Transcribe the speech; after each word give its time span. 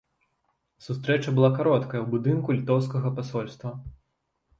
Сустрэча 0.85 1.33
была 1.39 1.51
кароткая, 1.59 2.01
у 2.05 2.07
будынку 2.13 2.55
літоўскага 2.57 3.13
пасольства. 3.21 3.75